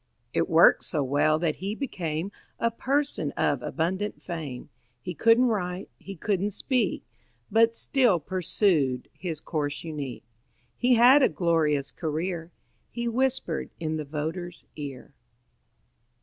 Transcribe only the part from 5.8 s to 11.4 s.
he couldn't speak, But still pursued his course unique. He had a